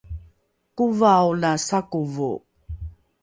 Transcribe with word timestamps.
kovao 0.77 1.29
la 1.43 1.51
sakovo 1.67 2.31